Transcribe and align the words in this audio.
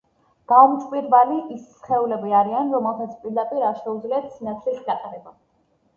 გაუმჭვირვალი 0.51 1.37
ის 1.57 1.67
სხეულები 1.81 2.33
არიან, 2.39 2.73
რომელთაც 2.77 3.13
პირდაპირ 3.27 3.69
არ 3.69 3.79
შეუძლიათ 3.85 4.29
სინათლის 4.39 4.85
გატარება. 4.89 5.41